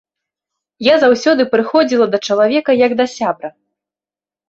Я 0.87 0.95
заўсёды 1.03 1.47
прыходзіла 1.53 2.05
да 2.17 2.23
чалавека 2.31 2.71
як 2.85 2.91
да 3.03 3.11
сябра. 3.17 3.57